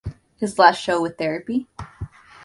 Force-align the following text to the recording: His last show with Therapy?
His 0.37 0.57
last 0.57 0.81
show 0.81 0.99
with 0.99 1.19
Therapy? 1.19 1.67